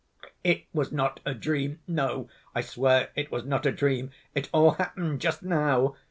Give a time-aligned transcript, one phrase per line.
[0.43, 1.77] "It was not a dream!
[1.87, 5.95] No, I swear it was not a dream, it all happened just now!"